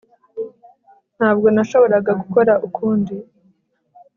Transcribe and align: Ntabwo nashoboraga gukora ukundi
Ntabwo 1.17 1.47
nashoboraga 1.55 2.11
gukora 2.21 2.53
ukundi 2.67 3.15